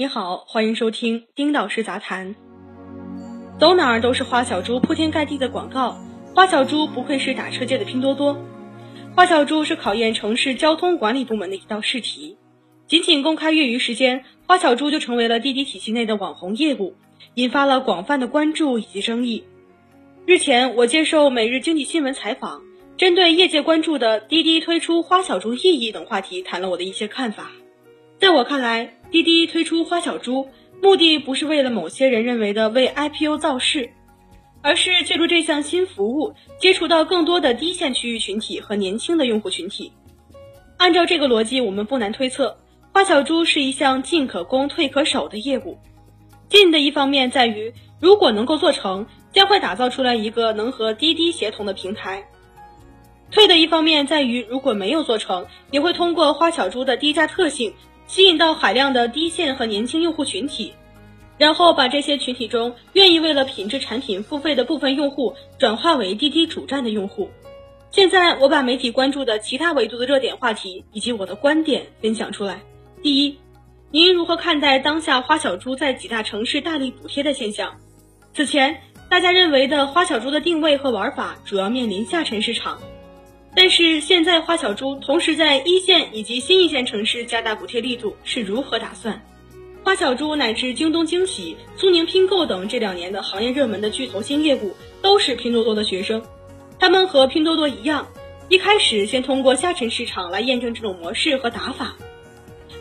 [0.00, 2.36] 你好，欢迎收听丁导师杂谈。
[3.58, 5.98] 走哪儿都是花小猪铺天盖地的广告，
[6.36, 8.38] 花小猪不愧是打车界的拼多多。
[9.16, 12.36] 花小猪是考验城市交通管理部门的一道试题。
[12.86, 16.94] 仅仅公开业余时间，花小猪就成为了滴滴体系内的网红业务，
[17.34, 19.42] 引发了广泛的关注以及争议。
[20.26, 22.62] 日前，我接受《每日经济新闻》采访，
[22.96, 27.50] 针对业界关注的滴滴推出花小猪意义等话题，谈了我的一些看法。
[28.28, 30.50] 在我看来，滴滴推出花小猪，
[30.82, 33.88] 目的不是为了某些人认为的为 IPO 造势，
[34.60, 39.94] 而是借助这项新服务，接触到更多的低线区域群体和年轻的用户群体。
[40.76, 42.58] 按照这个逻辑，我们不难推测，
[42.92, 45.78] 花小猪是一项进可攻、退可守的业务。
[46.50, 52.24] 进的一方面在于，如果能够做成，将会打造出来一个能和滴滴协同的平台；
[53.30, 57.72] 退的一方面在于，如果没有做成，也会通过花小猪的低价特性。
[58.08, 60.72] 吸引到海量的低线和年轻用户群体，
[61.36, 67.30] 然后把这些群体中愿意为了品质产品付费的部分用户转化为滴滴主站的用户。
[67.90, 72.62] 现在我把媒体关注的其他维度的热点话题以及我的观点分享出来。
[73.02, 73.38] 第一，
[73.90, 77.76] 您如何看待当下花小猪在几大城市大力补贴的现象？
[78.34, 82.80] 此前大家认为的花小猪的定位和玩法主要面临下沉市场。
[83.54, 89.20] 但是现在花小猪同时在一线以及新一线城市加大补贴力度是如何打算？
[89.82, 96.22] 花小猪乃至京东惊喜、苏宁拼购等这两年的行业热门的巨头新业务都是拼多多的学生，
[96.78, 98.06] 他们和拼多多一样，
[98.48, 101.96] 一开始先通过下沉市场来验证这种模式和打法，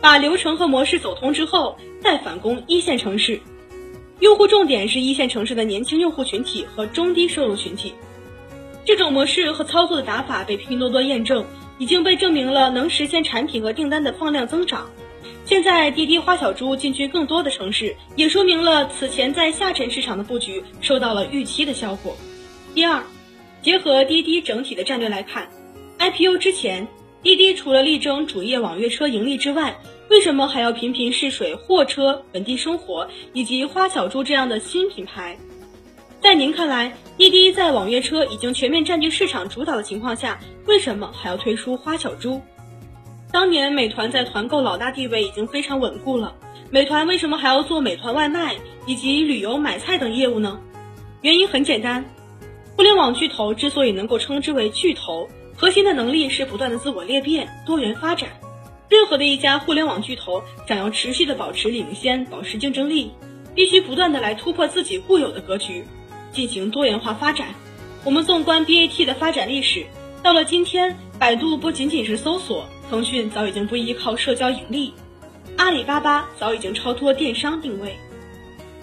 [0.00, 3.40] 把流程和模式走通之后，再反攻一线城市，
[4.20, 7.92] 用户重点是一线城市的年轻用户群体和中低收入群体。
[8.84, 11.46] 这种模式和操作的打法被拼多多验证，
[11.78, 14.90] 已经被证明了能实现产品和订单的放量增长。
[15.44, 22.16] 现在滴滴花小猪进军更多的城市，也说明了此前在下沉市场的布局受到了预期的效果。
[22.74, 23.02] 第二，
[23.62, 25.48] 结合滴滴整体的战略来看
[25.98, 26.88] ，IPO 之前，
[27.22, 29.76] 滴滴除了力争主业网约车盈利之外，
[30.10, 35.38] 为什么还要频频试水货车、本地生活以及花小猪这样的新品牌？
[36.22, 42.40] 在您看来，滴滴在网约车已经全面占据市场主导的情况下，为什么还要推出花小猪？
[43.32, 46.32] 当年美团在团购老大地位已经非常稳固了，
[46.70, 48.54] 美团为什么还要做美团外卖
[48.86, 50.60] 以及旅游买菜等业务呢？
[51.22, 52.04] 原因很简单，
[52.76, 58.30] 互联网巨头之所以能够称之为巨头，核心的能力是不断的自我裂变、多元发展。
[58.88, 63.10] 任何的一家互联网巨头想要持续的保持领先、保持竞争力，
[63.56, 65.84] 必须不断的来突破自己固有的格局。
[66.32, 67.48] 进行多元化发展。
[68.04, 69.86] 我们纵观 BAT 的发展历史，
[70.22, 74.92] 到了今天，百度不仅仅是搜索，腾讯早已经不依靠社交盈利，
[75.56, 77.96] 阿里巴巴早已经超脱电商定位。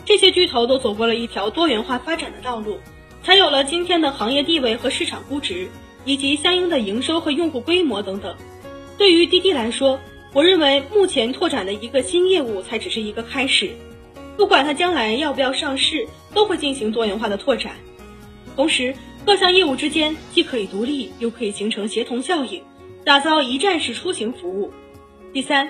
[0.06, 2.78] 这些巨头都走过了一条多元化发展的道路，
[3.24, 5.68] 才有了今天的行业地位和市场估值，
[6.06, 8.36] 以及相应的营收和用户规模等等。
[8.98, 10.00] 对于滴滴来说，
[10.34, 13.72] 我认为目前拓展的一个新业务才只是一个开始。
[14.40, 17.74] 不管它将来要不要上市，都会进行多元化的拓展。
[18.56, 18.96] 同时，
[19.26, 22.64] 各项业务之间既可以独立，又可以形成协同效应，
[23.04, 24.72] 打造一站式出行服务。
[25.34, 25.68] 第三，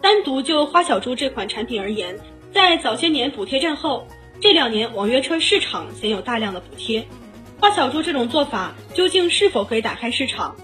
[0.00, 2.18] 单独就花小猪这款产品而言，
[2.52, 4.04] 在早些年补贴战后，
[4.40, 7.06] 这两年网约车市场鲜有大量的补贴。
[7.60, 10.56] 花小猪这种做法究竟是否可以打开市场？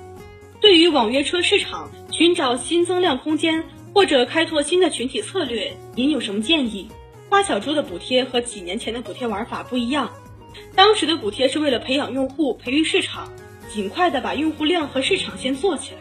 [0.60, 3.62] 对于网约车市场寻找新增量空间，
[3.94, 6.88] 或者开拓新的群体策略，您有什么建议？
[7.34, 10.08] 花小猪的补贴和几年前的补贴玩法不一样，
[10.76, 13.28] 当时的补贴是为了培养用户、培育市场，
[13.68, 15.98] 尽快的把用户量和市场先做起来。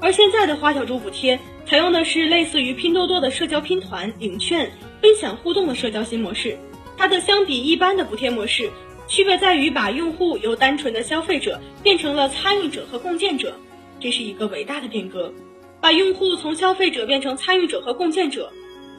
[0.00, 4.70] 而现在的花小猪补贴采用的是类似于拼多多的社交拼团、领券、
[5.02, 6.56] 分享互动的社交新模式。
[6.96, 8.70] 它的相比一般的补贴模式，
[9.08, 13.58] 区别在于把用户由单纯的消费者变成了参与者和共建者，
[13.98, 15.34] 这是一个伟大的变革，
[15.80, 18.52] 把用户从消费者变成参与者和共建者。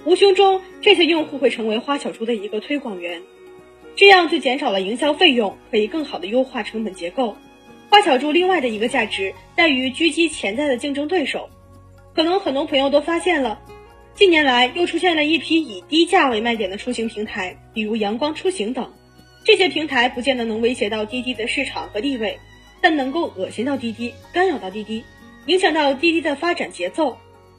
[0.05, 3.21] 无形中，这些用户会成为花小猪的一个推广员，
[3.95, 7.35] 这样就减少了营销费用，可以更好的优化成本结构。
[7.89, 11.49] 花小猪另外的一个价值在于狙击潜在的竞争对手。
[12.13, 13.59] 可能很多朋友都发现了，
[14.15, 18.91] 近年来又出现了一批以低价为卖点的出行平台，比如阳光出行等。
[19.43, 22.37] 这些平台不见得能威胁到滴滴的市场和地位，
[22.81, 25.03] 但能够恶心到滴滴，干扰到滴滴，
[25.45, 27.17] 影响到滴滴的发展节奏。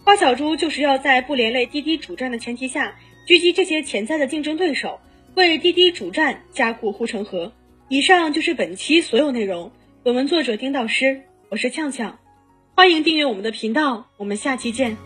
[0.08, 2.96] 花小猪就是要在不连累滴滴主战的前提下，
[3.26, 4.98] 狙击这些潜在的竞争对手，
[5.34, 7.52] 为滴滴主战加固护城河。
[7.90, 9.70] 以上就是本期所有内容。
[10.02, 11.20] 本文作者丁导师，
[11.50, 12.18] 我是呛呛，
[12.74, 14.96] 欢迎订阅我们的频道，我们下期见。